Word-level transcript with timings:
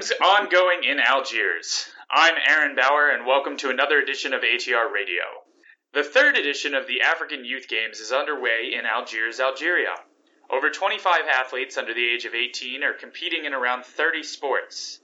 Games 0.00 0.12
ongoing 0.24 0.82
in 0.84 0.98
Algiers. 0.98 1.92
I'm 2.10 2.32
Aaron 2.48 2.74
Bauer, 2.74 3.10
and 3.10 3.26
welcome 3.26 3.58
to 3.58 3.68
another 3.68 3.98
edition 3.98 4.32
of 4.32 4.40
ATR 4.40 4.90
Radio. 4.90 5.44
The 5.92 6.02
third 6.02 6.38
edition 6.38 6.74
of 6.74 6.86
the 6.86 7.02
African 7.02 7.44
Youth 7.44 7.68
Games 7.68 8.00
is 8.00 8.10
underway 8.10 8.72
in 8.72 8.86
Algiers, 8.86 9.40
Algeria. 9.40 9.94
Over 10.48 10.70
25 10.70 11.26
athletes 11.28 11.76
under 11.76 11.92
the 11.92 12.14
age 12.14 12.24
of 12.24 12.34
18 12.34 12.82
are 12.82 12.94
competing 12.94 13.44
in 13.44 13.52
around 13.52 13.84
30 13.84 14.22
sports. 14.22 15.00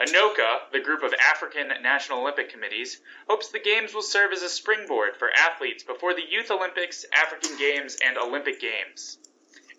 ANOCA, 0.00 0.72
the 0.72 0.80
group 0.80 1.02
of 1.02 1.12
African 1.12 1.68
National 1.82 2.20
Olympic 2.20 2.48
Committees, 2.48 3.02
hopes 3.28 3.50
the 3.50 3.58
Games 3.58 3.92
will 3.92 4.00
serve 4.00 4.32
as 4.32 4.40
a 4.40 4.48
springboard 4.48 5.18
for 5.18 5.30
athletes 5.30 5.84
before 5.84 6.14
the 6.14 6.26
Youth 6.26 6.50
Olympics, 6.50 7.04
African 7.12 7.58
Games, 7.58 7.98
and 8.02 8.16
Olympic 8.16 8.62
Games. 8.62 9.18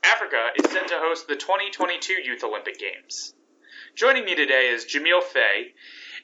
Africa 0.04 0.52
is 0.58 0.70
set 0.70 0.90
to 0.90 1.00
host 1.00 1.28
the 1.28 1.36
2022 1.36 2.14
Youth 2.14 2.44
Olympic 2.44 2.78
Games. 2.78 3.34
Joining 3.96 4.24
me 4.24 4.36
today 4.36 4.70
is 4.72 4.86
Jamil 4.86 5.22
Fay, 5.24 5.74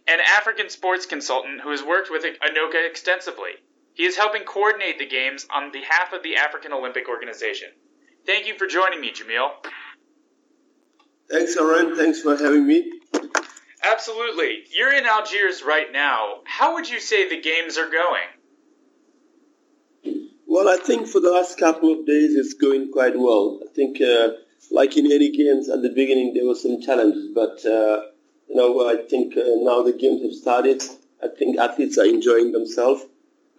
an 0.08 0.20
African 0.20 0.70
sports 0.70 1.06
consultant 1.06 1.62
who 1.62 1.72
has 1.72 1.84
worked 1.84 2.10
with 2.12 2.24
ANOCA 2.24 2.88
extensively. 2.88 3.52
He 3.94 4.06
is 4.06 4.16
helping 4.16 4.44
coordinate 4.44 5.00
the 5.00 5.08
Games 5.08 5.46
on 5.54 5.72
behalf 5.72 6.14
of 6.14 6.22
the 6.22 6.36
African 6.36 6.74
Olympic 6.74 7.10
Organization. 7.10 7.70
Thank 8.26 8.48
you 8.48 8.58
for 8.58 8.68
joining 8.68 9.02
me, 9.02 9.12
Jamil. 9.12 9.50
Thanks, 11.30 11.58
Aaron. 11.58 11.96
Thanks 11.96 12.22
for 12.22 12.38
having 12.38 12.68
me. 12.68 12.92
Absolutely. 13.84 14.64
You're 14.72 14.94
in 14.94 15.06
Algiers 15.06 15.64
right 15.64 15.92
now. 15.92 16.42
How 16.46 16.76
would 16.76 16.90
you 16.90 17.00
say 17.00 17.30
the 17.30 17.42
Games 17.42 17.78
are 17.78 17.90
going? 17.90 18.28
Well, 20.48 20.70
I 20.70 20.78
think 20.78 21.08
for 21.08 21.20
the 21.20 21.32
last 21.32 21.58
couple 21.58 21.92
of 21.92 22.06
days 22.06 22.36
it's 22.36 22.54
going 22.54 22.92
quite 22.92 23.18
well. 23.18 23.60
I 23.64 23.74
think, 23.74 24.00
uh, 24.02 24.30
like 24.72 24.98
in 24.98 25.12
any 25.12 25.32
games, 25.32 25.70
at 25.70 25.82
the 25.82 25.90
beginning 25.90 26.34
there 26.34 26.46
were 26.46 26.56
some 26.56 26.82
challenges, 26.82 27.30
but 27.34 27.66
uh, 27.66 28.04
you 28.48 28.56
know, 28.56 28.88
I 28.88 28.98
think 28.98 29.36
uh, 29.38 29.44
now 29.62 29.82
the 29.84 29.94
games 29.94 30.22
have 30.22 30.34
started. 30.34 30.84
I 31.24 31.28
think 31.28 31.58
athletes 31.58 31.98
are 31.98 32.06
enjoying 32.06 32.52
themselves. 32.52 33.04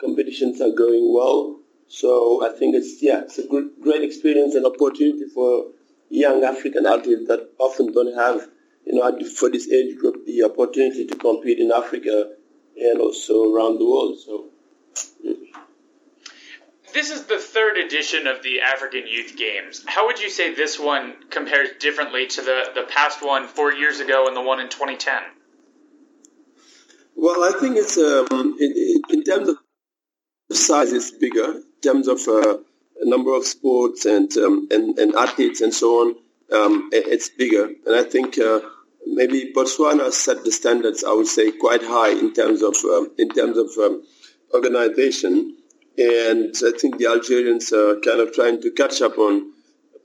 Competitions 0.01 0.61
are 0.61 0.71
going 0.71 1.13
well. 1.13 1.61
So 1.89 2.45
I 2.47 2.57
think 2.57 2.75
it's 2.75 3.03
yeah, 3.03 3.23
it's 3.23 3.39
a 3.39 3.47
great 3.47 4.03
experience 4.03 4.55
and 4.55 4.67
opportunity 4.67 5.27
for 5.33 5.67
young 6.09 6.45
African 6.45 6.87
athletes 6.87 7.29
that 7.29 7.51
often 7.59 7.93
don't 7.93 8.15
have, 8.15 8.49
you 8.85 8.95
know, 8.95 9.25
for 9.27 9.51
this 9.51 9.71
age 9.71 9.99
group, 9.99 10.25
the 10.27 10.45
opportunity 10.45 11.07
to 11.07 11.17
compete 11.17 11.59
in 11.59 11.73
Africa 11.73 12.33
and 12.77 13.01
also 13.01 13.53
around 13.53 13.79
the 13.79 13.85
world. 13.85 14.19
So. 14.19 14.47
Yeah 15.23 15.66
this 16.93 17.11
is 17.11 17.25
the 17.25 17.39
third 17.39 17.77
edition 17.77 18.27
of 18.27 18.43
the 18.43 18.61
African 18.61 19.07
Youth 19.07 19.37
Games. 19.37 19.85
How 19.87 20.07
would 20.07 20.21
you 20.21 20.31
say 20.31 20.55
this 20.55 20.79
one 20.79 21.15
compares 21.31 21.69
differently 21.81 22.27
to 22.29 22.43
the, 22.43 22.71
the 22.75 22.85
past 22.89 23.25
one 23.25 23.49
four 23.49 23.73
years 23.73 24.01
ago 24.01 24.27
and 24.27 24.37
the 24.37 24.43
one 24.43 24.61
in 24.61 24.69
2010? 24.69 25.15
Well, 27.17 27.43
I 27.43 27.59
think 27.59 27.77
it's 27.77 27.97
um, 27.97 28.57
in, 28.61 29.03
in, 29.11 29.25
terms 29.25 29.49
of 29.49 29.57
size, 30.53 30.93
it's 30.93 31.11
bigger. 31.11 31.53
In 31.55 31.65
terms 31.83 32.09
of 32.09 32.21
uh, 32.29 32.59
number 33.03 33.35
of 33.35 33.47
sports 33.47 34.05
and, 34.05 34.35
um, 34.37 34.69
and 34.71 34.99
and 34.99 35.15
athletes 35.15 35.61
and 35.61 35.73
so 35.73 36.01
on, 36.03 36.17
um, 36.53 36.91
it's 36.93 37.31
bigger. 37.31 37.71
And 37.87 37.97
I 37.97 38.03
think 38.03 38.39
uh, 38.39 38.61
maybe 39.07 39.53
Botswana 39.55 40.13
set 40.13 40.45
the 40.45 40.53
standards. 40.53 41.05
I 41.05 41.13
would 41.13 41.27
say 41.27 41.53
quite 41.53 41.83
high 41.83 42.11
in 42.11 42.35
terms 42.35 42.63
of 42.63 42.77
um, 42.85 43.11
in 43.19 43.31
terms 43.31 43.57
of 43.57 43.71
um, 43.79 44.03
organization. 44.53 45.57
And 45.99 46.55
I 46.65 46.77
think 46.79 46.99
the 46.99 47.07
Algerians 47.07 47.73
are 47.73 47.99
kind 48.01 48.21
of 48.21 48.35
trying 48.35 48.61
to 48.63 48.71
catch 48.71 49.01
up 49.01 49.17
on 49.19 49.53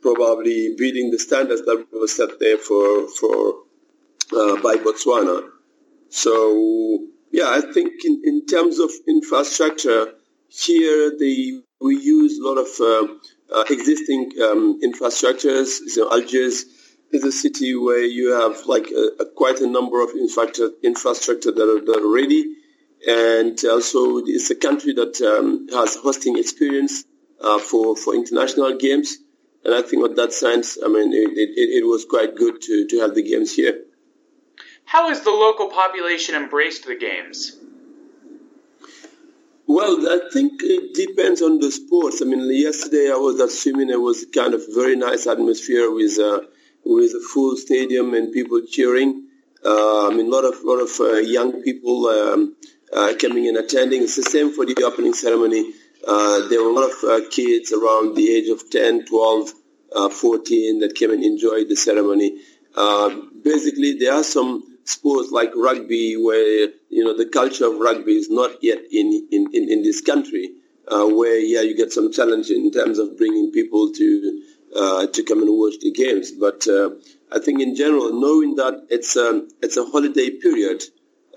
probably 0.01 0.73
beating 0.77 1.11
the 1.11 1.19
standards 1.19 1.61
that 1.63 1.85
were 1.91 2.07
set 2.07 2.39
there 2.39 2.57
for, 2.57 3.07
for 3.09 3.55
uh, 4.33 4.61
by 4.61 4.75
Botswana. 4.75 5.49
So, 6.09 7.07
yeah, 7.31 7.49
I 7.49 7.61
think 7.73 7.91
in, 8.05 8.21
in 8.23 8.45
terms 8.45 8.79
of 8.79 8.89
infrastructure, 9.07 10.13
here 10.47 11.13
they, 11.17 11.61
we 11.81 11.97
use 11.97 12.39
a 12.39 12.43
lot 12.43 12.57
of 12.57 12.67
uh, 12.79 13.13
uh, 13.53 13.65
existing 13.69 14.31
um, 14.41 14.79
infrastructures. 14.81 15.67
So 15.89 16.11
Algiers 16.11 16.65
is 17.11 17.23
a 17.23 17.31
city 17.31 17.75
where 17.75 18.03
you 18.03 18.31
have 18.31 18.65
like 18.65 18.89
a, 18.91 19.23
a, 19.23 19.25
quite 19.35 19.59
a 19.59 19.67
number 19.67 20.01
of 20.01 20.11
infrastructure, 20.11 20.71
infrastructure 20.83 21.51
that 21.51 21.61
are, 21.61 21.85
that 21.85 22.01
are 22.01 22.13
ready 22.13 22.55
and 23.07 23.59
also 23.65 24.17
it's 24.19 24.49
a 24.49 24.55
country 24.55 24.93
that 24.93 25.19
um, 25.21 25.67
has 25.69 25.95
hosting 25.95 26.37
experience 26.37 27.03
uh, 27.41 27.59
for 27.59 27.95
for 27.95 28.15
international 28.15 28.77
games. 28.77 29.17
And 29.63 29.73
I 29.75 29.81
think 29.83 30.03
on 30.03 30.15
that 30.15 30.33
sense, 30.33 30.77
I 30.83 30.87
mean, 30.87 31.13
it, 31.13 31.37
it, 31.37 31.83
it, 31.83 31.85
was 31.85 32.05
quite 32.05 32.35
good 32.35 32.59
to, 32.63 32.87
to 32.87 32.99
have 33.01 33.13
the 33.13 33.21
games 33.21 33.55
here. 33.55 33.83
How 34.85 35.09
has 35.09 35.21
the 35.21 35.29
local 35.29 35.67
population 35.69 36.33
embraced 36.33 36.87
the 36.87 36.95
games? 36.95 37.57
Well, 39.67 40.05
I 40.09 40.29
think 40.33 40.61
it 40.63 40.95
depends 40.95 41.43
on 41.43 41.59
the 41.59 41.71
sports. 41.71 42.21
I 42.21 42.25
mean, 42.25 42.41
yesterday 42.51 43.11
I 43.11 43.15
was 43.15 43.39
at 43.39 43.51
swimming. 43.51 43.89
It 43.89 44.01
was 44.01 44.25
kind 44.33 44.53
of 44.53 44.63
very 44.73 44.95
nice 44.95 45.27
atmosphere 45.27 45.89
with 45.91 46.19
uh, 46.19 46.41
with 46.83 47.11
a 47.11 47.23
full 47.31 47.55
stadium 47.55 48.13
and 48.15 48.33
people 48.33 48.61
cheering. 48.69 49.27
Uh, 49.63 50.07
I 50.07 50.13
mean, 50.13 50.25
a 50.25 50.29
lot 50.29 50.43
of 50.43 50.61
lot 50.63 50.81
of 50.81 50.99
uh, 50.99 51.19
young 51.19 51.61
people 51.61 52.07
um, 52.07 52.55
uh, 52.93 53.13
coming 53.19 53.47
and 53.47 53.57
attending. 53.57 54.03
It's 54.03 54.15
the 54.15 54.23
same 54.23 54.53
for 54.53 54.65
the 54.65 54.75
opening 54.83 55.13
ceremony. 55.13 55.73
Uh, 56.05 56.47
there 56.47 56.63
were 56.63 56.69
a 56.69 56.73
lot 56.73 56.91
of 56.91 57.03
uh, 57.03 57.29
kids 57.29 57.71
around 57.71 58.15
the 58.15 58.31
age 58.31 58.49
of 58.49 58.69
10, 58.69 59.05
12, 59.05 59.53
uh, 59.95 60.09
14 60.09 60.79
that 60.79 60.95
came 60.95 61.11
and 61.11 61.23
enjoyed 61.23 61.69
the 61.69 61.75
ceremony. 61.75 62.39
Uh, 62.75 63.09
basically, 63.43 63.97
there 63.97 64.13
are 64.13 64.23
some 64.23 64.63
sports 64.85 65.31
like 65.31 65.51
rugby 65.55 66.15
where, 66.15 66.69
you 66.89 67.03
know, 67.03 67.15
the 67.15 67.27
culture 67.27 67.67
of 67.67 67.79
rugby 67.79 68.13
is 68.13 68.29
not 68.29 68.63
yet 68.63 68.79
in, 68.91 69.27
in, 69.31 69.47
in, 69.53 69.69
in 69.69 69.83
this 69.83 70.01
country, 70.01 70.51
uh, 70.87 71.05
where, 71.05 71.37
yeah, 71.37 71.61
you 71.61 71.75
get 71.77 71.91
some 71.91 72.11
challenge 72.11 72.49
in 72.49 72.71
terms 72.71 72.97
of 72.97 73.17
bringing 73.17 73.51
people 73.51 73.91
to, 73.93 74.41
to 74.73 75.23
come 75.23 75.41
and 75.41 75.49
watch 75.49 75.75
the 75.81 75.91
games. 75.91 76.31
But 76.31 76.67
I 77.31 77.39
think 77.39 77.61
in 77.61 77.75
general, 77.75 78.11
knowing 78.19 78.55
that 78.55 78.87
it's, 78.89 79.15
um, 79.15 79.49
it's 79.61 79.77
a 79.77 79.85
holiday 79.85 80.31
period, 80.31 80.83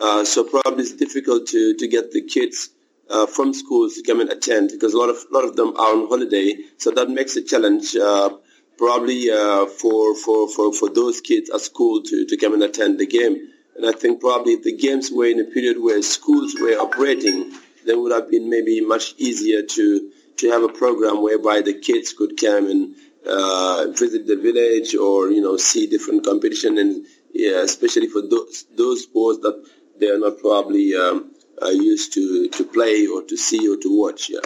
uh, 0.01 0.25
so 0.25 0.45
probably 0.45 0.83
it's 0.83 0.93
difficult 0.93 1.47
to, 1.49 1.75
to 1.77 1.89
get 1.89 2.11
the 2.13 2.23
kids 2.23 2.71
uh, 3.11 3.27
from 3.27 3.53
schools 3.55 3.95
to 3.95 4.03
come 4.03 4.21
and 4.21 4.31
attend 4.31 4.71
because 4.71 4.95
a 4.95 4.99
lot 4.99 5.11
of 5.11 5.19
lot 5.31 5.45
of 5.45 5.57
them 5.57 5.77
are 5.77 5.93
on 5.95 6.09
holiday. 6.09 6.55
So 6.79 6.91
that 6.93 7.11
makes 7.11 7.37
a 7.37 7.43
challenge 7.43 7.95
uh, 7.97 8.31
probably 8.77 9.31
uh, 9.31 9.67
for, 9.67 10.17
for, 10.17 10.49
for, 10.49 10.73
for 10.73 10.89
those 10.91 11.21
kids 11.21 11.51
at 11.51 11.61
school 11.61 12.03
to, 12.03 12.27
to 12.27 12.37
come 12.37 12.55
and 12.55 12.63
attend 12.63 12.99
the 12.99 13.07
game. 13.07 13.51
And 13.77 13.87
I 13.87 13.93
think 13.93 14.21
probably 14.21 14.55
if 14.55 14.63
the 14.63 14.77
games 14.77 15.11
were 15.11 15.27
in 15.27 15.41
a 15.41 15.45
period 15.45 15.81
where 15.81 16.01
schools 16.03 16.55
were 16.61 16.75
operating, 16.79 17.53
then 17.85 18.01
would 18.03 18.13
have 18.13 18.31
been 18.31 18.49
maybe 18.49 18.81
much 18.81 19.15
easier 19.19 19.63
to 19.63 20.11
to 20.37 20.51
have 20.51 20.65
a 20.65 20.69
program 20.69 21.23
whereby 21.23 21.61
the 21.61 21.75
kids 21.75 22.13
could 22.13 22.37
come 22.41 22.69
and 22.69 22.97
uh, 23.27 23.87
visit 23.91 24.27
the 24.27 24.37
village 24.37 24.95
or 24.95 25.31
you 25.31 25.41
know 25.41 25.57
see 25.57 25.87
different 25.87 26.25
competition 26.25 26.79
and 26.79 27.07
yeah, 27.33 27.63
especially 27.63 28.09
for 28.09 28.23
those 28.23 28.65
those 28.77 29.03
sports 29.03 29.41
that 29.41 29.65
they 29.99 30.09
are 30.09 30.19
not 30.19 30.39
probably 30.39 30.95
um, 30.95 31.35
uh, 31.63 31.69
used 31.69 32.13
to, 32.15 32.49
to 32.49 32.65
play 32.65 33.07
or 33.07 33.23
to 33.23 33.37
see 33.37 33.69
or 33.69 33.77
to 33.77 33.99
watch. 33.99 34.31
Yeah. 34.31 34.41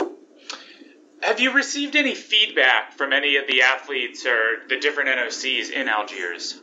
Have 1.22 1.40
you 1.40 1.52
received 1.52 1.96
any 1.96 2.14
feedback 2.14 2.96
from 2.96 3.12
any 3.12 3.36
of 3.36 3.46
the 3.46 3.62
athletes 3.62 4.24
or 4.24 4.68
the 4.68 4.78
different 4.78 5.08
NOCs 5.10 5.70
in 5.70 5.88
Algiers? 5.88 6.60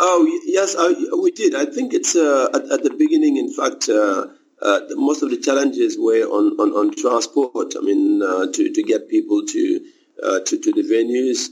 Oh 0.00 0.40
yes, 0.44 0.76
we 1.16 1.30
did. 1.32 1.54
I 1.54 1.66
think 1.66 1.92
it's 1.92 2.14
uh, 2.14 2.48
at, 2.54 2.70
at, 2.70 2.82
the 2.84 2.90
beginning. 2.90 3.36
In 3.36 3.52
fact, 3.52 3.88
uh, 3.88 4.28
uh, 4.62 4.80
most 4.90 5.22
of 5.22 5.30
the 5.30 5.38
challenges 5.38 5.96
were 5.98 6.24
on, 6.24 6.52
on, 6.60 6.70
on 6.72 6.94
transport. 6.94 7.74
I 7.76 7.80
mean, 7.80 8.22
uh, 8.22 8.46
to, 8.46 8.72
to 8.72 8.82
get 8.82 9.08
people 9.08 9.44
to 9.44 9.80
uh, 10.22 10.40
to, 10.40 10.58
to 10.58 10.72
the 10.72 10.82
venues, 10.82 11.50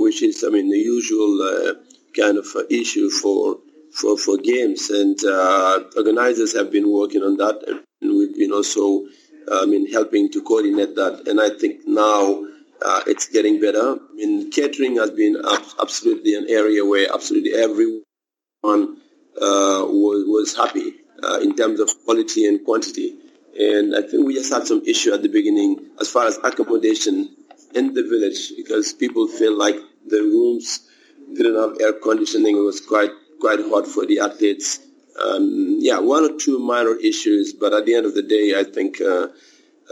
which 0.00 0.22
is, 0.22 0.44
I 0.44 0.50
mean, 0.50 0.68
the 0.68 0.78
usual 0.78 1.76
kind 2.16 2.38
of 2.38 2.46
issue 2.70 3.08
for 3.08 3.58
for, 3.92 4.16
for 4.16 4.36
games. 4.38 4.90
And 4.90 5.18
uh, 5.24 5.80
organizers 5.96 6.56
have 6.56 6.70
been 6.70 6.90
working 6.90 7.22
on 7.22 7.36
that, 7.38 7.62
and 8.00 8.16
we've 8.16 8.34
been 8.36 8.52
also 8.52 9.04
I 9.50 9.66
mean, 9.66 9.90
helping 9.90 10.30
to 10.30 10.42
coordinate 10.42 10.94
that. 10.96 11.26
And 11.26 11.40
I 11.40 11.50
think 11.50 11.86
now 11.86 12.44
uh, 12.82 13.02
it's 13.06 13.28
getting 13.28 13.60
better. 13.60 13.96
I 13.98 14.14
mean, 14.14 14.50
catering 14.50 14.96
has 14.96 15.10
been 15.10 15.36
absolutely 15.80 16.34
an 16.34 16.46
area 16.48 16.84
where 16.84 17.12
absolutely 17.12 17.52
everyone 17.54 18.04
uh, 19.40 19.84
was, 19.90 20.24
was 20.26 20.56
happy 20.56 20.94
uh, 21.22 21.40
in 21.40 21.56
terms 21.56 21.80
of 21.80 21.90
quality 22.04 22.46
and 22.46 22.64
quantity. 22.64 23.16
And 23.58 23.94
I 23.96 24.02
think 24.02 24.24
we 24.26 24.34
just 24.34 24.52
had 24.52 24.66
some 24.66 24.82
issue 24.86 25.12
at 25.12 25.22
the 25.22 25.28
beginning 25.28 25.90
as 26.00 26.08
far 26.08 26.26
as 26.26 26.38
accommodation 26.38 27.34
in 27.74 27.94
the 27.94 28.02
village 28.02 28.52
because 28.56 28.92
people 28.92 29.26
feel 29.26 29.56
like 29.56 29.76
the 30.06 30.20
rooms 30.20 30.88
didn't 31.34 31.56
have 31.56 31.76
air 31.80 31.92
conditioning. 31.94 32.56
It 32.56 32.60
was 32.60 32.80
quite 32.80 33.10
quite 33.40 33.60
hard 33.60 33.86
for 33.86 34.06
the 34.06 34.20
athletes. 34.20 34.80
Um, 35.22 35.78
yeah, 35.80 35.98
one 35.98 36.24
or 36.24 36.38
two 36.38 36.58
minor 36.58 36.94
issues, 36.96 37.52
but 37.52 37.72
at 37.72 37.84
the 37.86 37.94
end 37.94 38.06
of 38.06 38.14
the 38.14 38.22
day, 38.22 38.54
I 38.56 38.64
think 38.64 39.00
uh, 39.00 39.28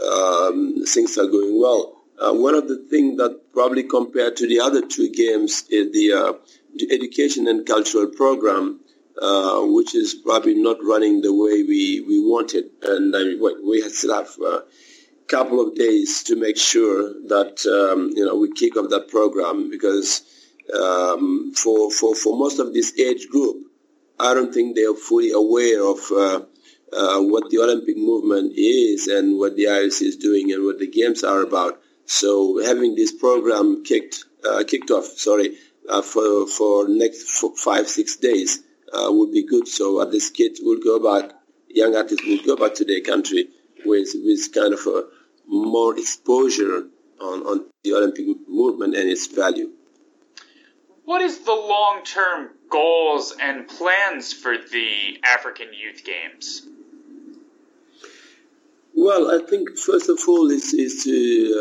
um, 0.03 0.85
things 0.85 1.17
are 1.17 1.27
going 1.27 1.59
well. 1.59 1.97
Uh, 2.19 2.33
one 2.33 2.55
of 2.55 2.67
the 2.67 2.77
things 2.89 3.17
that 3.17 3.53
probably 3.53 3.83
compared 3.83 4.37
to 4.37 4.47
the 4.47 4.59
other 4.59 4.85
two 4.85 5.09
games 5.09 5.63
is 5.69 5.91
the 5.93 6.13
uh, 6.13 6.33
the 6.75 6.91
education 6.91 7.47
and 7.47 7.65
cultural 7.65 8.07
program, 8.07 8.79
uh, 9.21 9.61
which 9.61 9.95
is 9.95 10.13
probably 10.13 10.55
not 10.55 10.77
running 10.83 11.21
the 11.21 11.33
way 11.33 11.63
we, 11.63 12.01
we 12.07 12.19
wanted. 12.19 12.65
And 12.83 13.13
we 13.65 13.81
still 13.89 14.15
have 14.15 14.29
a 14.45 14.63
couple 15.27 15.65
of 15.65 15.75
days 15.75 16.23
to 16.23 16.35
make 16.35 16.57
sure 16.57 17.13
that, 17.27 17.65
um, 17.65 18.11
you 18.15 18.25
know, 18.25 18.35
we 18.35 18.51
kick 18.51 18.77
off 18.77 18.89
that 18.89 19.07
program 19.07 19.69
because 19.69 20.21
um, 20.73 21.53
for, 21.55 21.91
for, 21.91 22.15
for 22.15 22.37
most 22.37 22.59
of 22.59 22.73
this 22.73 22.97
age 22.99 23.27
group, 23.29 23.57
I 24.19 24.33
don't 24.33 24.53
think 24.53 24.75
they 24.75 24.85
are 24.85 24.95
fully 24.95 25.31
aware 25.31 25.83
of 25.83 25.99
uh, 26.11 26.41
uh, 26.91 27.21
what 27.21 27.49
the 27.49 27.59
Olympic 27.59 27.97
movement 27.97 28.53
is 28.55 29.07
and 29.07 29.37
what 29.37 29.55
the 29.55 29.65
IOC 29.65 30.01
is 30.01 30.17
doing 30.17 30.51
and 30.51 30.65
what 30.65 30.79
the 30.79 30.87
games 30.87 31.23
are 31.23 31.41
about. 31.41 31.81
So 32.05 32.61
having 32.63 32.95
this 32.95 33.11
program 33.11 33.83
kicked 33.83 34.25
uh, 34.43 34.63
kicked 34.65 34.89
off, 34.89 35.05
sorry, 35.05 35.57
uh, 35.87 36.01
for 36.01 36.47
for 36.47 36.87
next 36.87 37.23
five 37.57 37.87
six 37.87 38.15
days 38.15 38.59
uh, 38.91 39.07
would 39.11 39.31
be 39.31 39.45
good. 39.45 39.67
So 39.67 40.01
at 40.01 40.11
least 40.11 40.33
kids 40.33 40.59
will 40.61 40.79
go 40.79 40.99
back, 40.99 41.31
young 41.67 41.95
artists 41.95 42.25
will 42.25 42.43
go 42.43 42.55
back 42.55 42.75
to 42.75 42.85
their 42.85 43.01
country 43.01 43.49
with 43.85 44.09
with 44.15 44.53
kind 44.53 44.73
of 44.73 44.85
a 44.87 45.03
more 45.47 45.97
exposure 45.97 46.87
on, 47.21 47.41
on 47.43 47.65
the 47.83 47.93
Olympic 47.93 48.25
movement 48.47 48.95
and 48.95 49.09
its 49.09 49.27
value. 49.27 49.69
What 51.09 51.23
is 51.23 51.39
the 51.39 51.55
long-term 51.55 52.51
goals 52.69 53.35
and 53.41 53.67
plans 53.67 54.31
for 54.31 54.55
the 54.55 55.17
African 55.23 55.69
Youth 55.73 56.03
Games? 56.05 56.61
Well, 58.93 59.31
I 59.31 59.43
think 59.43 59.75
first 59.75 60.07
of 60.07 60.19
all 60.27 60.51
is 60.51 60.71
is 60.71 61.03
to 61.05 61.15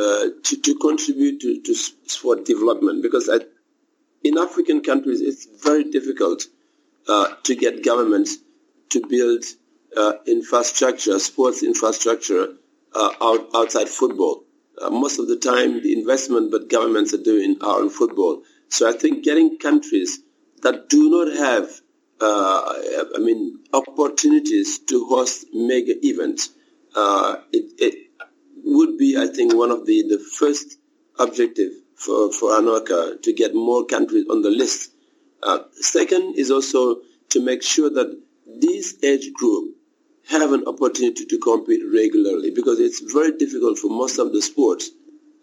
uh, 0.05 0.25
to, 0.45 0.57
to, 0.61 0.75
contribute 0.75 1.41
to, 1.41 1.63
to 1.63 1.75
sport 1.75 2.45
development 2.45 3.01
because 3.03 3.31
I, 3.31 3.39
in 4.23 4.37
African 4.37 4.83
countries 4.83 5.23
it's 5.23 5.47
very 5.65 5.85
difficult 5.85 6.45
uh, 7.09 7.29
to 7.45 7.57
get 7.57 7.83
governments 7.83 8.37
to 8.91 9.01
build 9.09 9.45
uh, 9.97 10.13
infrastructure, 10.27 11.19
sports 11.19 11.63
infrastructure 11.63 12.49
uh, 12.95 13.13
out, 13.23 13.49
outside 13.55 13.89
football. 13.89 14.45
Uh, 14.79 14.91
most 14.91 15.19
of 15.19 15.27
the 15.27 15.37
time, 15.39 15.83
the 15.83 15.95
investment 15.99 16.51
that 16.51 16.69
governments 16.69 17.15
are 17.15 17.25
doing 17.33 17.57
are 17.63 17.81
on 17.81 17.89
football. 17.89 18.43
So 18.69 18.89
I 18.89 18.93
think 18.93 19.25
getting 19.25 19.59
countries 19.59 20.21
that 20.63 20.89
do 20.89 21.11
not 21.11 21.37
have, 21.37 21.71
uh, 22.21 22.75
I 23.15 23.19
mean, 23.19 23.61
opportunities 23.73 24.79
to 24.81 25.07
host 25.07 25.47
mega 25.53 25.95
events, 26.07 26.51
uh, 26.95 27.37
it, 27.53 27.73
it, 27.79 28.09
would 28.65 28.99
be, 28.99 29.17
I 29.17 29.27
think, 29.27 29.55
one 29.55 29.71
of 29.71 29.87
the, 29.87 30.03
the 30.09 30.19
first 30.19 30.79
objective 31.19 31.73
for, 31.95 32.33
for 32.33 32.51
ANOCA 32.51 33.23
to 33.23 33.33
get 33.33 33.55
more 33.55 33.87
countries 33.87 34.27
on 34.29 34.43
the 34.43 34.51
list. 34.51 34.93
Uh, 35.43 35.61
second 35.73 36.37
is 36.37 36.51
also 36.51 36.99
to 37.31 37.41
make 37.41 37.63
sure 37.63 37.89
that 37.89 38.21
these 38.61 39.03
age 39.03 39.33
group 39.33 39.75
have 40.29 40.53
an 40.53 40.65
opportunity 40.67 41.25
to 41.25 41.39
compete 41.39 41.81
regularly 41.93 42.51
because 42.51 42.79
it's 42.81 43.01
very 43.13 43.33
difficult 43.37 43.79
for 43.79 43.89
most 43.89 44.19
of 44.19 44.33
the 44.33 44.43
sports 44.43 44.91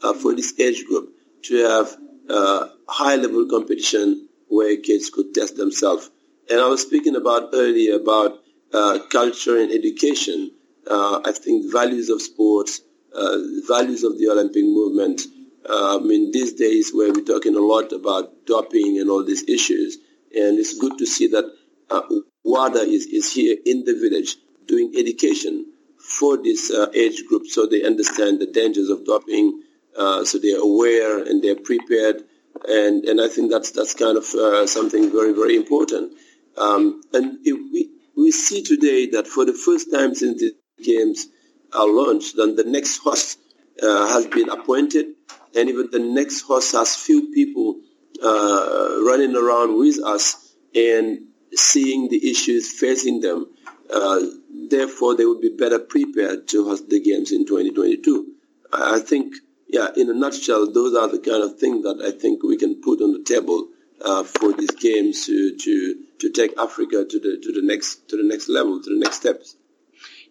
uh, 0.04 0.14
for 0.14 0.36
this 0.36 0.60
age 0.60 0.86
group 0.86 1.10
to 1.44 1.56
have 1.66 1.98
uh, 2.30 2.68
high 2.88 3.16
level 3.16 3.48
competition 3.50 4.28
where 4.48 4.78
kids 4.78 5.10
could 5.10 5.34
test 5.34 5.56
themselves. 5.58 6.10
And 6.50 6.60
I 6.60 6.68
was 6.68 6.82
speaking 6.82 7.16
about 7.16 7.50
earlier 7.54 7.96
about 7.96 8.40
uh, 8.74 9.00
culture 9.12 9.60
and 9.60 9.72
education. 9.72 10.52
Uh, 10.90 11.22
I 11.26 11.32
think 11.32 11.72
values 11.72 12.10
of 12.10 12.22
sports, 12.22 12.82
uh, 13.14 13.38
values 13.68 14.04
of 14.04 14.18
the 14.20 14.30
Olympic 14.30 14.64
movement. 14.64 15.22
Uh, 15.68 15.98
I 15.98 16.04
mean, 16.04 16.32
these 16.32 16.54
days 16.54 16.92
where 16.94 17.12
we're 17.12 17.26
talking 17.26 17.56
a 17.56 17.60
lot 17.60 17.92
about 17.92 18.46
doping 18.46 19.00
and 19.00 19.10
all 19.10 19.24
these 19.24 19.44
issues, 19.50 19.98
and 20.36 20.60
it's 20.60 20.78
good 20.78 20.98
to 21.00 21.06
see 21.06 21.28
that 21.28 21.46
uh, 21.90 22.02
WADA 22.44 22.82
is, 22.82 23.08
is 23.08 23.34
here 23.34 23.58
in 23.66 23.84
the 23.86 23.96
village 23.96 24.36
doing 24.68 24.94
education 24.98 25.66
for 25.98 26.38
this 26.38 26.72
age 26.94 27.26
group 27.28 27.48
so 27.48 27.66
they 27.66 27.84
understand 27.84 28.40
the 28.40 28.46
dangers 28.46 28.90
of 28.90 29.06
doping, 29.06 29.64
uh, 29.98 30.26
so 30.26 30.38
they're 30.38 30.60
aware 30.60 31.20
and 31.24 31.44
they're 31.44 31.56
prepared. 31.56 32.24
And, 32.68 33.06
and 33.06 33.22
I 33.22 33.28
think 33.28 33.52
that's, 33.52 33.72
that's 33.72 33.94
kind 33.94 34.18
of 34.18 34.26
uh, 34.34 34.68
something 34.68 35.12
very, 35.12 35.34
very 35.34 35.56
important. 35.56 36.14
Um, 36.58 37.02
and 37.14 37.38
we, 37.44 37.90
we 38.16 38.32
see 38.32 38.64
today 38.64 39.08
that 39.12 39.28
for 39.28 39.46
the 39.46 39.54
first 39.54 39.92
time 39.92 40.16
since 40.16 40.40
the 40.42 40.54
games 40.84 41.28
are 41.74 41.88
launched, 41.88 42.38
then 42.38 42.56
the 42.56 42.64
next 42.64 43.00
host 43.00 43.40
uh, 43.82 44.08
has 44.08 44.26
been 44.28 44.50
appointed, 44.50 45.08
and 45.56 45.70
even 45.70 45.90
the 45.92 46.00
next 46.00 46.42
host 46.42 46.72
has 46.74 46.96
few 46.96 47.32
people 47.34 47.82
uh, 48.24 49.02
running 49.06 49.36
around 49.36 49.78
with 49.78 50.00
us 50.04 50.56
and 50.74 51.20
seeing 51.54 52.10
the 52.10 52.30
issues 52.30 52.72
facing 52.72 53.20
them. 53.22 53.48
Uh, 53.94 54.22
therefore, 54.70 55.16
they 55.16 55.26
would 55.26 55.42
be 55.42 55.56
better 55.56 55.80
prepared 55.80 56.48
to 56.48 56.66
host 56.66 56.90
the 56.90 57.00
games 57.00 57.32
in 57.32 57.46
2022. 57.46 58.34
I 58.74 59.00
think 59.00 59.36
yeah, 59.76 59.90
in 59.98 60.10
a 60.10 60.14
nutshell, 60.14 60.72
those 60.72 60.96
are 60.96 61.10
the 61.10 61.20
kind 61.20 61.44
of 61.44 61.60
things 61.60 61.84
that 61.84 62.02
I 62.02 62.18
think 62.18 62.44
we 62.44 62.56
can 62.56 62.82
put 62.82 63.02
on 63.02 63.12
the 63.12 63.24
table 63.24 63.68
uh, 64.02 64.24
for 64.24 64.54
these 64.54 64.72
games 64.72 65.26
to, 65.26 65.58
to 65.58 65.96
to 66.20 66.30
take 66.30 66.58
Africa 66.58 67.04
to 67.04 67.20
the 67.20 67.38
to 67.44 67.52
the 67.52 67.62
next 67.62 68.08
to 68.10 68.16
the 68.16 68.24
next 68.24 68.48
level, 68.48 68.82
to 68.82 68.90
the 68.90 69.00
next 69.00 69.18
steps. 69.18 69.58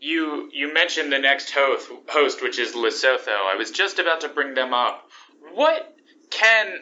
You 0.00 0.48
you 0.50 0.72
mentioned 0.72 1.12
the 1.12 1.18
next 1.18 1.50
host, 1.50 1.90
host 2.08 2.42
which 2.42 2.58
is 2.58 2.72
Lesotho. 2.72 3.36
I 3.52 3.56
was 3.56 3.70
just 3.70 3.98
about 3.98 4.22
to 4.22 4.30
bring 4.30 4.54
them 4.54 4.72
up. 4.72 5.10
What 5.52 5.94
can 6.30 6.80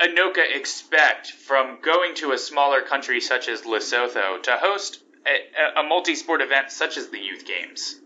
ANOCA 0.00 0.56
expect 0.56 1.32
from 1.32 1.78
going 1.82 2.14
to 2.16 2.30
a 2.30 2.38
smaller 2.38 2.82
country 2.82 3.20
such 3.20 3.48
as 3.48 3.62
Lesotho 3.62 4.40
to 4.44 4.52
host 4.52 5.02
a, 5.26 5.80
a 5.80 5.82
multi-sport 5.82 6.42
event 6.42 6.70
such 6.70 6.96
as 6.96 7.08
the 7.08 7.18
Youth 7.18 7.44
Games? 7.44 8.00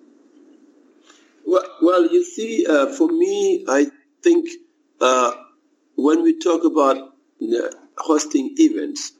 Well, 1.46 1.64
well 1.80 2.06
you 2.06 2.24
see, 2.24 2.66
uh, 2.66 2.86
for 2.88 3.08
me, 3.08 3.64
I 3.68 3.86
think 4.22 4.48
uh, 5.00 5.32
when 5.96 6.22
we 6.22 6.38
talk 6.38 6.64
about 6.64 6.96
uh, 6.96 7.68
hosting 7.96 8.54
events, 8.58 9.12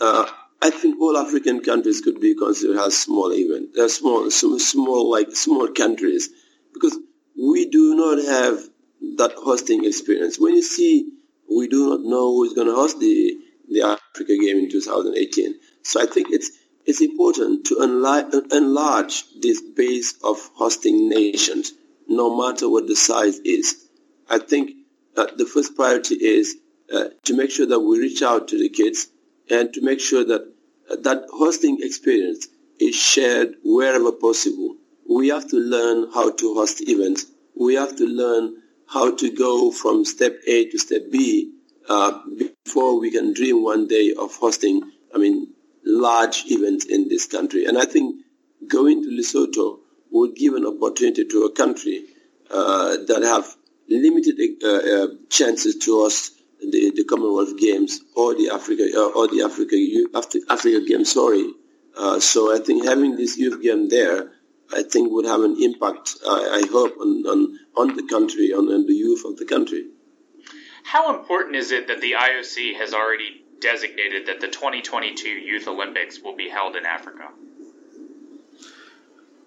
uh, 0.00 0.28
I 0.62 0.70
think 0.70 1.00
all 1.00 1.16
African 1.16 1.60
countries 1.60 2.00
could 2.00 2.20
be 2.20 2.34
considered 2.34 2.78
as 2.78 2.96
small 2.98 3.32
event, 3.32 3.76
uh, 3.78 3.88
small, 3.88 4.30
small, 4.30 5.10
like 5.10 5.34
small 5.34 5.68
countries, 5.68 6.28
because 6.74 6.96
we 7.40 7.66
do 7.70 7.94
not 7.94 8.18
have 8.24 8.58
that 9.16 9.32
hosting 9.36 9.84
experience. 9.84 10.38
When 10.38 10.54
you 10.54 10.62
see, 10.62 11.12
we 11.50 11.68
do 11.68 11.90
not 11.90 12.00
know 12.02 12.32
who 12.34 12.44
is 12.44 12.52
going 12.52 12.66
to 12.68 12.74
host 12.74 13.00
the 13.00 13.38
the 13.68 13.82
Africa 13.82 14.36
Game 14.36 14.58
in 14.58 14.68
2018. 14.70 15.54
So 15.84 16.02
I 16.02 16.06
think 16.06 16.28
it's 16.30 16.50
it's 16.90 17.00
important 17.00 17.66
to 17.66 17.80
enlarge 18.50 19.24
this 19.40 19.62
base 19.62 20.14
of 20.24 20.38
hosting 20.54 21.08
nations, 21.08 21.72
no 22.08 22.36
matter 22.36 22.68
what 22.68 22.88
the 22.88 22.96
size 22.96 23.38
is. 23.38 23.86
I 24.28 24.38
think 24.38 24.72
that 25.14 25.38
the 25.38 25.46
first 25.46 25.76
priority 25.76 26.16
is 26.16 26.56
uh, 26.92 27.10
to 27.26 27.36
make 27.36 27.52
sure 27.52 27.66
that 27.66 27.78
we 27.78 28.00
reach 28.00 28.22
out 28.22 28.48
to 28.48 28.58
the 28.58 28.68
kids 28.68 29.06
and 29.48 29.72
to 29.74 29.80
make 29.82 30.00
sure 30.00 30.24
that 30.24 30.42
uh, 30.90 30.96
that 31.02 31.26
hosting 31.32 31.78
experience 31.80 32.48
is 32.80 32.96
shared 32.96 33.54
wherever 33.62 34.10
possible. 34.10 34.74
We 35.08 35.28
have 35.28 35.48
to 35.50 35.58
learn 35.58 36.10
how 36.12 36.32
to 36.32 36.54
host 36.54 36.82
events. 36.88 37.26
We 37.56 37.74
have 37.74 37.96
to 37.98 38.04
learn 38.04 38.56
how 38.88 39.14
to 39.14 39.30
go 39.30 39.70
from 39.70 40.04
step 40.04 40.34
A 40.48 40.68
to 40.70 40.78
step 40.78 41.02
B 41.12 41.52
uh, 41.88 42.18
before 42.36 42.98
we 42.98 43.12
can 43.12 43.32
dream 43.32 43.62
one 43.62 43.86
day 43.86 44.12
of 44.18 44.34
hosting, 44.34 44.82
I 45.14 45.18
mean, 45.18 45.54
large 45.84 46.44
events 46.46 46.84
in 46.86 47.08
this 47.08 47.26
country. 47.26 47.66
And 47.66 47.78
I 47.78 47.84
think 47.84 48.24
going 48.66 49.02
to 49.02 49.08
Lesotho 49.08 49.80
would 50.10 50.34
give 50.34 50.54
an 50.54 50.66
opportunity 50.66 51.24
to 51.24 51.44
a 51.44 51.52
country 51.52 52.04
uh, 52.50 52.96
that 53.06 53.22
have 53.22 53.56
limited 53.88 54.62
uh, 54.62 54.68
uh, 54.68 55.06
chances 55.28 55.76
to 55.76 56.02
host 56.02 56.32
the, 56.60 56.92
the 56.94 57.04
Commonwealth 57.04 57.56
Games 57.56 58.00
or 58.16 58.34
the 58.34 58.50
Africa 58.50 58.88
uh, 58.94 59.10
or 59.10 59.28
the 59.28 59.42
Africa 59.42 59.76
Africa 60.50 60.80
Games. 60.86 61.12
Sorry. 61.12 61.52
Uh, 61.96 62.20
so 62.20 62.54
I 62.54 62.58
think 62.58 62.84
having 62.84 63.16
this 63.16 63.36
youth 63.36 63.62
game 63.62 63.88
there, 63.88 64.30
I 64.72 64.82
think 64.82 65.10
would 65.10 65.26
have 65.26 65.42
an 65.42 65.56
impact. 65.60 66.16
I, 66.26 66.62
I 66.62 66.70
hope 66.70 66.96
on, 67.00 67.26
on 67.26 67.58
on 67.76 67.96
the 67.96 68.06
country, 68.06 68.52
on, 68.52 68.68
on 68.68 68.86
the 68.86 68.94
youth 68.94 69.24
of 69.24 69.36
the 69.36 69.44
country. 69.44 69.86
How 70.84 71.18
important 71.18 71.56
is 71.56 71.72
it 71.72 71.88
that 71.88 72.00
the 72.00 72.12
IOC 72.12 72.76
has 72.76 72.94
already 72.94 73.44
designated 73.60 74.26
that 74.26 74.40
the 74.40 74.48
2022 74.48 75.28
Youth 75.28 75.68
Olympics 75.68 76.20
will 76.20 76.36
be 76.36 76.48
held 76.48 76.76
in 76.76 76.86
Africa? 76.86 77.28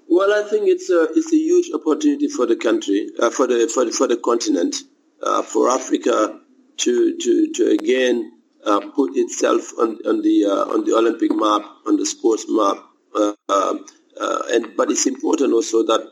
Well, 0.08 0.32
I 0.32 0.48
think 0.48 0.67
it's 0.67 0.89
a 0.89 1.08
it's 1.15 1.34
a 1.34 1.38
huge 1.38 1.72
opportunity 1.74 2.27
for 2.27 2.46
the 2.46 2.55
country, 2.55 3.10
uh, 3.20 3.29
for 3.29 3.48
the 3.48 3.67
for 3.74 3.86
the 3.86 3.91
for 3.91 4.08
the 4.08 4.17
continent, 4.17 4.75
uh, 5.22 5.41
for 5.41 5.70
Africa 5.70 6.39
to 6.77 7.17
to 7.17 7.51
to 7.53 7.70
again 7.72 8.32
uh, 8.65 8.82
put 8.96 9.15
itself 9.15 9.72
on 9.79 9.98
on 10.05 10.22
the 10.22 10.46
uh, 10.46 10.74
on 10.74 10.86
the 10.86 10.96
Olympic 10.96 11.32
map, 11.32 11.63
on 11.88 11.98
the 11.98 12.05
sports 12.05 12.46
map, 12.48 12.77
uh, 13.15 13.34
uh, 13.50 13.77
and 14.51 14.75
but 14.77 14.91
it's 14.91 15.08
important 15.08 15.53
also 15.53 15.84
that 15.84 16.08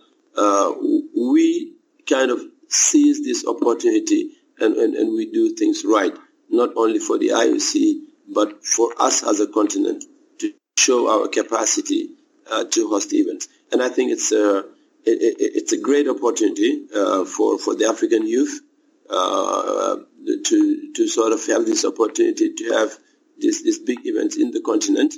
we 1.15 1.75
kind 2.09 2.31
of 2.31 2.41
seize 2.69 3.23
this 3.23 3.45
opportunity 3.45 4.31
and, 4.59 4.75
and, 4.75 4.95
and 4.95 5.13
we 5.13 5.31
do 5.31 5.53
things 5.55 5.83
right 5.85 6.17
not 6.51 6.71
only 6.75 6.99
for 6.99 7.17
the 7.17 7.29
IOC, 7.29 8.01
but 8.33 8.65
for 8.65 8.93
us 8.99 9.23
as 9.23 9.39
a 9.39 9.47
continent 9.47 10.03
to 10.39 10.53
show 10.77 11.09
our 11.09 11.27
capacity 11.27 12.09
uh, 12.49 12.65
to 12.65 12.89
host 12.89 13.13
events. 13.13 13.47
And 13.71 13.81
I 13.81 13.89
think 13.89 14.11
it's 14.11 14.31
a, 14.31 14.59
it, 15.05 15.37
it's 15.39 15.71
a 15.71 15.79
great 15.79 16.07
opportunity 16.07 16.87
uh, 16.93 17.25
for, 17.25 17.57
for 17.57 17.75
the 17.75 17.85
African 17.85 18.27
youth 18.27 18.61
uh, 19.09 19.97
to, 20.45 20.93
to 20.95 21.07
sort 21.07 21.33
of 21.33 21.45
have 21.47 21.65
this 21.65 21.85
opportunity 21.85 22.53
to 22.53 22.73
have 22.73 22.91
this, 23.39 23.63
this 23.63 23.79
big 23.79 23.99
events 24.05 24.37
in 24.37 24.51
the 24.51 24.61
continent 24.61 25.13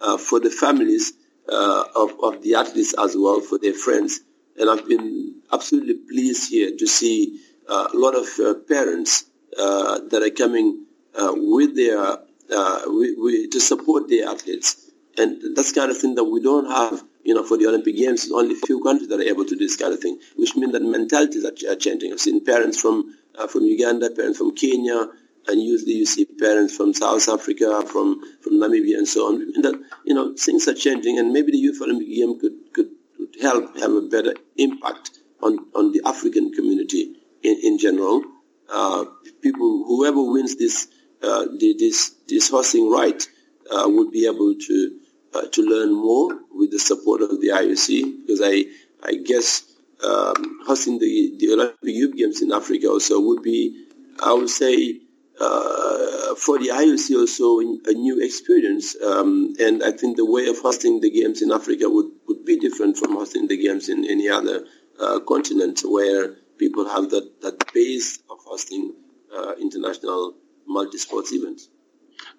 uh, 0.00 0.18
for 0.18 0.40
the 0.40 0.50
families 0.50 1.12
uh, 1.48 1.84
of, 1.94 2.12
of 2.22 2.42
the 2.42 2.54
athletes 2.54 2.94
as 2.98 3.14
well, 3.16 3.40
for 3.40 3.58
their 3.58 3.74
friends. 3.74 4.20
And 4.58 4.70
I've 4.70 4.88
been 4.88 5.42
absolutely 5.52 5.94
pleased 5.94 6.50
here 6.50 6.70
to 6.76 6.86
see 6.86 7.40
uh, 7.68 7.88
a 7.92 7.96
lot 7.96 8.14
of 8.14 8.66
parents 8.66 9.24
Uh, 9.58 10.00
that 10.10 10.22
are 10.22 10.30
coming 10.30 10.84
uh, 11.14 11.32
with 11.34 11.74
their 11.76 11.98
uh, 11.98 12.80
we, 12.88 13.16
we, 13.16 13.48
to 13.48 13.58
support 13.58 14.08
their 14.08 14.28
athletes. 14.28 14.90
And 15.16 15.56
that's 15.56 15.72
kind 15.72 15.90
of 15.90 15.96
thing 15.96 16.14
that 16.16 16.24
we 16.24 16.42
don't 16.42 16.66
have, 16.70 17.02
you 17.24 17.34
know, 17.34 17.42
for 17.42 17.56
the 17.56 17.66
Olympic 17.66 17.96
Games. 17.96 18.24
It's 18.24 18.32
only 18.32 18.54
a 18.54 18.66
few 18.66 18.82
countries 18.82 19.08
that 19.08 19.18
are 19.18 19.22
able 19.22 19.46
to 19.46 19.56
do 19.56 19.64
this 19.64 19.76
kind 19.76 19.94
of 19.94 20.00
thing, 20.00 20.18
which 20.36 20.54
means 20.56 20.72
that 20.72 20.82
mentalities 20.82 21.44
are, 21.44 21.76
changing. 21.76 22.12
I've 22.12 22.20
seen 22.20 22.44
parents 22.44 22.78
from 22.78 23.16
uh, 23.34 23.46
from 23.46 23.62
Uganda, 23.62 24.10
parents 24.10 24.38
from 24.38 24.54
Kenya, 24.54 25.08
and 25.48 25.62
usually 25.62 25.92
you 25.92 26.06
see 26.06 26.26
parents 26.26 26.76
from 26.76 26.92
South 26.92 27.28
Africa, 27.28 27.82
from, 27.86 28.20
from 28.42 28.54
Namibia 28.54 28.98
and 28.98 29.08
so 29.08 29.28
on. 29.28 29.40
And 29.40 29.64
that, 29.64 29.82
you 30.04 30.14
know, 30.14 30.34
things 30.34 30.68
are 30.68 30.74
changing 30.74 31.18
and 31.18 31.32
maybe 31.32 31.52
the 31.52 31.58
Youth 31.58 31.80
Olympic 31.80 32.08
Game 32.08 32.38
could, 32.38 32.52
could, 32.72 32.90
could 33.16 33.36
help 33.40 33.76
have 33.78 33.92
a 33.92 34.02
better 34.02 34.34
impact 34.56 35.18
on, 35.42 35.58
on 35.74 35.92
the 35.92 36.02
African 36.04 36.52
community 36.52 37.16
in, 37.42 37.58
in 37.62 37.78
general. 37.78 38.22
Uh, 38.70 39.04
people, 39.42 39.84
whoever 39.86 40.22
wins 40.22 40.56
this, 40.56 40.88
uh, 41.22 41.46
this, 41.58 42.14
this 42.28 42.50
hosting 42.50 42.90
right 42.90 43.26
uh, 43.70 43.84
would 43.88 44.10
be 44.10 44.26
able 44.26 44.54
to, 44.54 44.98
uh, 45.34 45.46
to 45.48 45.62
learn 45.62 45.92
more 45.92 46.38
with 46.52 46.70
the 46.70 46.78
support 46.78 47.22
of 47.22 47.40
the 47.40 47.48
IOC 47.48 48.26
because 48.26 48.40
I, 48.42 48.64
I 49.02 49.14
guess 49.16 49.64
um, 50.04 50.60
hosting 50.66 50.98
the, 50.98 51.36
the 51.38 51.52
Olympic 51.52 51.76
Youth 51.82 52.16
Games 52.16 52.42
in 52.42 52.52
Africa 52.52 52.88
also 52.88 53.20
would 53.20 53.42
be, 53.42 53.86
I 54.22 54.32
would 54.32 54.50
say, 54.50 55.00
uh, 55.40 56.34
for 56.36 56.58
the 56.58 56.68
IOC 56.68 57.16
also 57.18 57.60
a 57.60 57.94
new 57.94 58.22
experience. 58.22 58.96
Um, 59.02 59.54
and 59.60 59.82
I 59.82 59.92
think 59.92 60.16
the 60.16 60.24
way 60.24 60.46
of 60.46 60.58
hosting 60.58 61.00
the 61.00 61.10
games 61.10 61.42
in 61.42 61.52
Africa 61.52 61.88
would, 61.88 62.10
would 62.28 62.44
be 62.44 62.58
different 62.58 62.96
from 62.96 63.12
hosting 63.12 63.46
the 63.48 63.56
games 63.56 63.88
in 63.88 64.04
any 64.04 64.28
other 64.28 64.66
uh, 64.98 65.20
continent 65.20 65.80
where 65.84 66.36
people 66.58 66.88
have 66.88 67.10
that, 67.10 67.40
that 67.42 67.72
base 67.72 68.18
hosting 68.56 68.94
uh, 69.36 69.52
international 69.60 70.34
multi-sports 70.66 71.30
events. 71.32 71.68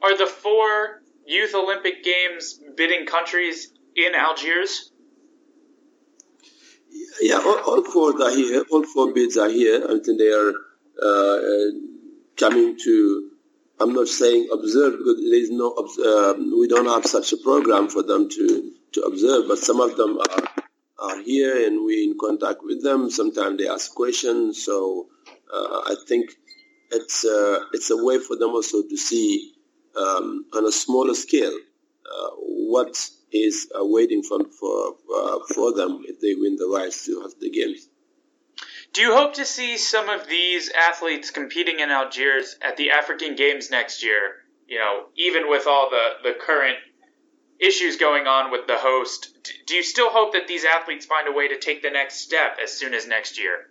Are 0.04 0.18
the 0.18 0.26
four 0.26 1.04
Youth 1.28 1.54
Olympic 1.54 2.04
Games 2.04 2.60
bidding 2.76 3.06
countries 3.06 3.72
in 3.96 4.16
Algiers? 4.16 4.92
Yeah, 7.22 7.38
all, 7.48 7.60
all 7.70 7.84
four 7.84 8.20
are 8.24 8.36
here. 8.36 8.64
All 8.72 8.84
four 8.84 9.14
bids 9.14 9.38
are 9.38 9.50
here. 9.50 9.84
I 9.86 10.00
think 10.04 10.18
they 10.18 10.34
are 10.42 10.54
uh, 11.08 11.38
coming 12.36 12.78
to, 12.86 13.30
I'm 13.80 13.94
not 13.94 14.08
saying 14.08 14.50
observe 14.52 14.94
because 14.98 15.18
there 15.18 15.42
is 15.46 15.52
no, 15.52 15.68
um, 15.76 16.60
we 16.60 16.68
don't 16.68 16.88
have 16.88 17.06
such 17.06 17.32
a 17.34 17.38
program 17.38 17.90
for 17.90 18.02
them 18.02 18.28
to, 18.30 18.72
to 18.94 19.02
observe, 19.02 19.48
but 19.48 19.60
some 19.60 19.80
of 19.82 19.96
them 19.98 20.18
are, 20.18 20.44
are 20.98 21.22
here 21.22 21.68
and 21.68 21.86
we're 21.86 22.10
in 22.10 22.18
contact 22.20 22.60
with 22.64 22.82
them. 22.84 23.12
Sometimes 23.12 23.60
they 23.60 23.68
ask 23.68 23.94
questions. 23.94 24.64
So 24.66 25.10
uh, 25.12 25.17
I 25.54 25.96
think 26.08 26.32
it's, 26.92 27.26
uh, 27.26 27.60
it's 27.74 27.90
a 27.90 27.98
way 27.98 28.20
for 28.20 28.36
them 28.36 28.50
also 28.50 28.82
to 28.82 28.98
see 28.98 29.54
um, 29.96 30.46
on 30.54 30.66
a 30.66 30.72
smaller 30.72 31.14
scale 31.14 31.58
uh, 32.06 32.30
what 32.36 33.10
is 33.32 33.68
waiting 33.76 34.24
for, 34.24 34.40
for, 34.60 34.96
uh, 35.16 35.40
for 35.54 35.74
them 35.74 36.04
if 36.06 36.20
they 36.20 36.34
win 36.36 36.56
the 36.56 36.68
rights 36.68 37.06
to 37.06 37.22
host 37.22 37.40
the 37.40 37.50
games. 37.50 37.90
Do 38.94 39.02
you 39.02 39.14
hope 39.14 39.36
to 39.36 39.46
see 39.46 39.78
some 39.78 40.10
of 40.10 40.28
these 40.28 40.70
athletes 40.70 41.30
competing 41.30 41.80
in 41.80 41.90
Algiers 41.90 42.56
at 42.62 42.78
the 42.78 42.92
African 42.92 43.36
Games 43.36 43.70
next 43.70 44.02
year? 44.02 44.38
You 44.68 44.80
know, 44.80 45.06
even 45.16 45.50
with 45.50 45.68
all 45.68 45.90
the, 45.90 46.30
the 46.30 46.36
current 46.40 46.78
issues 47.60 47.98
going 47.98 48.28
on 48.28 48.52
with 48.52 48.68
the 48.68 48.78
host, 48.78 49.36
do 49.66 49.76
you 49.76 49.84
still 49.84 50.10
hope 50.10 50.34
that 50.34 50.48
these 50.48 50.66
athletes 50.66 51.06
find 51.06 51.28
a 51.28 51.32
way 51.32 51.50
to 51.50 51.60
take 51.60 51.82
the 51.82 51.90
next 51.90 52.22
step 52.22 52.58
as 52.62 52.72
soon 52.74 52.94
as 52.94 53.08
next 53.08 53.40
year? 53.40 53.70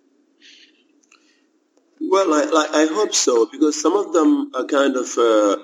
Well, 2.08 2.32
I, 2.32 2.82
I 2.82 2.86
hope 2.86 3.14
so 3.14 3.46
because 3.46 3.80
some 3.80 3.94
of 3.94 4.12
them 4.12 4.52
are 4.54 4.64
kind 4.64 4.96
of 4.96 5.08
uh, 5.18 5.56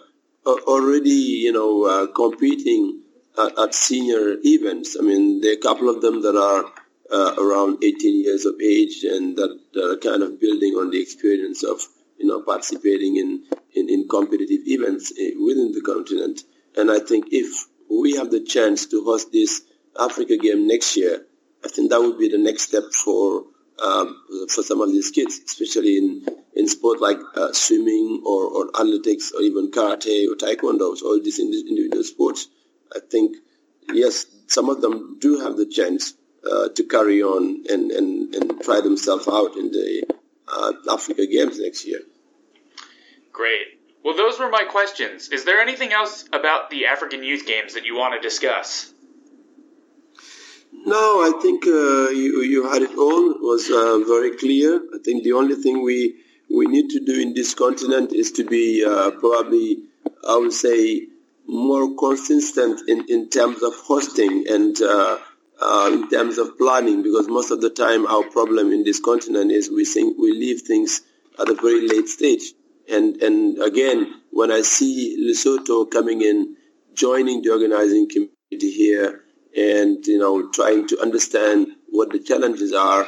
already, 0.45 1.11
you 1.45 1.53
know, 1.53 1.85
uh, 1.85 2.07
competing 2.09 3.03
at, 3.39 3.57
at, 3.57 3.75
senior 3.75 4.37
events. 4.43 4.97
I 4.99 5.03
mean, 5.05 5.41
there 5.41 5.53
are 5.53 5.55
a 5.55 5.61
couple 5.61 5.89
of 5.89 6.03
them 6.03 6.23
that 6.23 6.35
are 6.37 6.65
uh, 7.13 7.35
around 7.39 7.85
18 7.85 8.25
years 8.25 8.45
of 8.45 8.55
age 8.61 9.05
and 9.05 9.37
that, 9.37 9.57
that, 9.75 9.85
are 9.85 9.97
kind 9.99 10.25
of 10.25 10.41
building 10.41 10.75
on 10.75 10.91
the 10.91 11.01
experience 11.01 11.63
of 11.63 11.81
you 12.19 12.27
know 12.27 12.43
participating 12.43 13.17
in, 13.19 13.45
in, 13.75 13.89
in 13.89 14.09
competitive 14.09 14.67
events 14.67 15.13
eh, 15.21 15.33
within 15.39 15.71
the 15.71 15.83
continent. 15.83 16.41
And 16.77 16.91
I 16.91 16.99
think 16.99 17.27
if 17.31 17.69
we 17.89 18.17
have 18.17 18.33
the 18.33 18.41
chance 18.41 18.87
to 18.87 19.05
host 19.05 19.31
this 19.31 19.63
Africa 19.99 20.37
game 20.39 20.67
next 20.67 20.97
year, 20.97 21.25
I 21.65 21.69
think 21.69 21.91
that 21.91 22.01
would 22.01 22.19
be 22.19 22.29
the 22.29 22.39
next 22.39 22.63
step 22.63 22.85
for 22.93 23.45
um, 23.83 24.23
for 24.49 24.63
some 24.63 24.81
of 24.81 24.91
these 24.91 25.11
kids, 25.11 25.41
especially 25.45 25.99
in 25.99 26.27
in 26.55 26.69
sport 26.69 27.01
like 27.01 27.19
uh, 27.35 27.53
swimming 27.53 28.23
or, 28.27 28.45
or 28.45 28.69
athletics 28.79 29.33
or 29.33 29.41
even 29.41 29.71
karate 29.71 30.27
or 30.31 30.37
taekwondo, 30.37 30.97
so 30.97 31.07
all 31.07 31.21
these 31.23 31.39
individual 31.39 32.05
sports. 32.05 32.49
I 32.95 33.01
think 33.01 33.37
yes, 33.89 34.27
some 34.47 34.69
of 34.69 34.81
them 34.81 35.17
do 35.19 35.41
have 35.41 35.57
the 35.57 35.67
chance 35.67 36.15
uh, 36.51 36.69
to 36.69 36.85
carry 36.85 37.23
on 37.23 37.65
and, 37.69 37.91
and, 37.91 38.35
and 38.35 38.63
try 38.63 38.81
themselves 38.81 39.29
out 39.29 39.57
in 39.57 39.71
the 39.71 40.07
uh, 40.49 40.73
Africa 40.91 41.27
Games 41.27 41.59
next 41.59 41.87
year. 41.87 42.01
Great. 43.33 43.79
Well, 44.05 44.17
those 44.17 44.39
were 44.39 44.51
my 44.51 44.65
questions. 44.65 45.29
Is 45.29 45.45
there 45.45 45.61
anything 45.61 45.93
else 45.93 46.25
about 46.33 46.71
the 46.71 46.87
African 46.87 47.23
Youth 47.23 47.47
Games 47.47 47.75
that 47.75 47.87
you 47.87 47.97
want 47.97 48.21
to 48.21 48.21
discuss? 48.21 48.92
No, 50.85 51.23
I 51.23 51.39
think 51.41 51.65
uh, 51.67 52.11
you, 52.11 52.43
you 52.43 52.69
had 52.69 52.83
it 52.83 52.97
all. 52.99 53.31
It 53.31 53.41
was 53.41 53.71
uh, 53.71 53.99
very 54.07 54.37
clear. 54.37 54.81
I 54.95 54.99
think 55.05 55.23
the 55.23 55.33
only 55.33 55.55
thing 55.55 55.83
we 55.83 56.17
we 56.51 56.67
need 56.67 56.91
to 56.91 57.01
do 57.01 57.21
in 57.21 57.35
this 57.35 57.55
continent 57.55 58.13
is 58.13 58.33
to 58.33 58.45
be 58.45 58.85
uh, 58.85 59.13
probably, 59.13 59.79
I 60.29 60.37
would 60.37 60.53
say, 60.53 61.07
more 61.47 61.95
consistent 61.97 62.89
in, 62.89 63.07
in 63.09 63.31
terms 63.31 63.63
of 63.63 63.75
hosting 63.75 64.45
and 64.49 64.77
uh, 64.83 65.19
uh, 65.61 65.91
in 65.93 66.11
terms 66.11 66.39
of 66.39 66.59
planning 66.59 67.03
because 67.03 67.29
most 67.29 67.53
of 67.53 67.61
the 67.61 67.71
time 67.71 68.07
our 68.07 68.25
problem 68.25 68.73
in 68.73 68.83
this 68.85 69.01
continent 69.01 69.53
is 69.53 69.71
we 69.71 69.85
think 69.85 70.19
we 70.19 70.33
leave 70.33 70.63
things 70.63 71.01
at 71.41 71.49
a 71.49 71.55
very 71.55 71.87
late 71.87 72.09
stage. 72.09 72.53
And, 72.91 73.17
and 73.23 73.63
again, 73.63 74.13
when 74.31 74.51
I 74.51 74.63
see 74.63 75.17
Lesotho 75.31 75.91
coming 75.91 76.21
in, 76.23 76.57
joining 76.95 77.41
the 77.43 77.51
organizing 77.53 78.09
committee 78.09 78.71
here 78.73 79.22
and, 79.57 80.07
you 80.07 80.19
know, 80.19 80.49
trying 80.51 80.89
to 80.89 81.01
understand 81.01 81.69
what 81.89 82.11
the 82.11 82.19
challenges 82.19 82.73
are, 82.73 83.07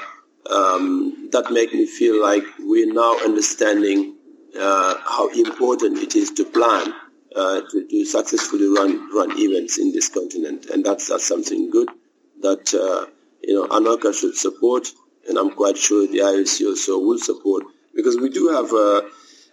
um, 0.51 1.29
that 1.33 1.51
makes 1.51 1.73
me 1.73 1.87
feel 1.87 2.21
like 2.21 2.45
we're 2.61 2.93
now 2.93 3.19
understanding 3.25 4.17
uh, 4.59 4.95
how 5.05 5.29
important 5.31 5.99
it 5.99 6.15
is 6.15 6.31
to 6.33 6.45
plan 6.45 6.95
uh, 7.35 7.63
to, 7.71 7.87
to, 7.89 8.05
successfully 8.05 8.67
run 8.69 9.11
run 9.13 9.33
events 9.37 9.79
in 9.79 9.91
this 9.91 10.09
continent, 10.09 10.67
and 10.67 10.85
that's, 10.85 11.09
that's 11.09 11.27
something 11.27 11.71
good 11.71 11.89
that 12.41 12.73
uh, 12.75 13.11
you 13.43 13.55
know 13.55 13.67
ANOCA 13.67 14.15
should 14.15 14.37
support, 14.37 14.89
and 15.29 15.39
I'm 15.39 15.51
quite 15.51 15.77
sure 15.77 16.07
the 16.07 16.19
IOC 16.19 16.67
also 16.67 16.99
will 16.99 17.19
support 17.19 17.65
because 17.95 18.17
we 18.17 18.29
do 18.29 18.49
have 18.49 18.73
uh, 18.73 19.03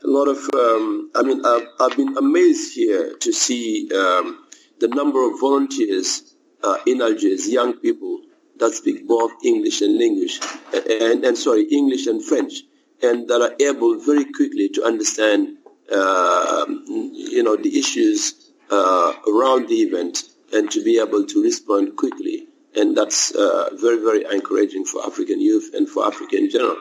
a 0.04 0.08
lot 0.08 0.28
of. 0.28 0.38
Um, 0.54 1.12
I 1.16 1.24
mean, 1.24 1.44
I've, 1.46 1.68
I've, 1.80 1.98
been 1.98 2.18
amazed 2.18 2.76
here 2.76 3.18
to 3.18 3.32
see 3.32 3.90
um, 3.94 4.46
the 4.80 4.88
number 4.90 5.26
of 5.26 5.40
volunteers 5.40 6.31
uh, 6.64 6.78
in 6.86 7.02
Algiers, 7.02 7.48
young 7.50 7.74
people 7.74 8.22
that 8.58 8.74
speak 8.74 9.08
both 9.08 9.32
English 9.44 9.82
and 9.82 10.02
English, 10.02 10.40
and, 10.74 11.26
and 11.26 11.38
sorry, 11.38 11.64
English 11.64 12.08
and 12.08 12.24
French, 12.24 12.62
and 13.02 13.28
that 13.28 13.42
are 13.42 13.56
able 13.60 14.00
very 14.00 14.26
quickly 14.26 14.70
to 14.70 14.84
understand, 14.84 15.58
uh, 15.92 16.66
you 16.68 17.44
know, 17.44 17.56
the 17.56 17.80
issues 17.80 18.52
uh, 18.70 19.14
around 19.28 19.68
the 19.68 19.82
event 19.82 20.24
and 20.54 20.70
to 20.72 20.84
be 20.84 21.00
able 21.00 21.26
to 21.26 21.42
respond 21.42 21.96
quickly 21.98 22.48
and 22.76 22.96
that's 22.96 23.32
uh, 23.32 23.70
very, 23.74 23.98
very 23.98 24.24
encouraging 24.32 24.86
for 24.86 25.06
African 25.06 25.42
youth 25.42 25.72
and 25.74 25.90
for 25.90 26.06
Africa 26.06 26.38
in 26.38 26.50
general. 26.50 26.78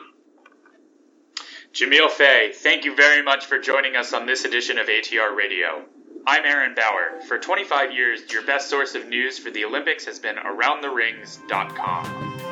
Jamil 1.73 2.09
Faye, 2.09 2.51
thank 2.53 2.85
you 2.85 2.95
very 2.95 3.23
much 3.23 3.45
for 3.45 3.59
joining 3.59 3.95
us 3.95 4.13
on 4.13 4.25
this 4.25 4.43
edition 4.45 4.77
of 4.77 4.87
ATR 4.87 5.35
Radio. 5.35 5.85
I'm 6.27 6.45
Aaron 6.45 6.75
Bauer. 6.75 7.19
For 7.27 7.39
25 7.39 7.91
years, 7.91 8.21
your 8.31 8.43
best 8.43 8.69
source 8.69 8.93
of 8.93 9.07
news 9.07 9.39
for 9.39 9.49
the 9.49 9.65
Olympics 9.65 10.05
has 10.05 10.19
been 10.19 10.35
AroundTheRings.com. 10.35 12.50